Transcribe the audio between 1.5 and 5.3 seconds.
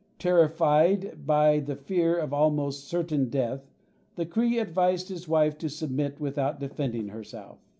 the fear of almost certain death, the Cree advised his